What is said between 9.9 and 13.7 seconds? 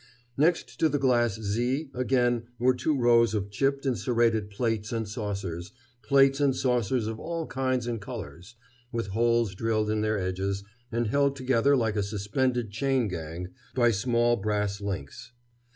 in their edges, and held together like a suspended chain gang